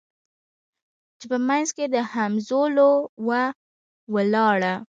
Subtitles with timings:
[1.19, 2.91] چي په منځ کي د همزولو
[3.27, 3.43] وه
[4.13, 4.73] ولاړه